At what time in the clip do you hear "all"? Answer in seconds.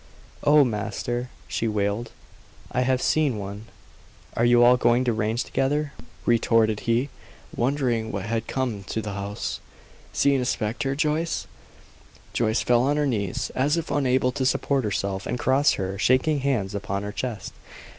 4.63-4.75